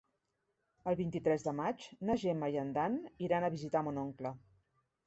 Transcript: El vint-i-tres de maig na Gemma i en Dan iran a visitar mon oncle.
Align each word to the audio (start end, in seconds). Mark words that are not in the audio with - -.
El 0.91 0.95
vint-i-tres 1.01 1.45
de 1.49 1.53
maig 1.59 1.85
na 2.09 2.17
Gemma 2.25 2.51
i 2.57 2.61
en 2.65 2.75
Dan 2.81 2.99
iran 3.29 3.47
a 3.51 3.57
visitar 3.59 3.89
mon 3.91 4.07
oncle. 4.09 4.35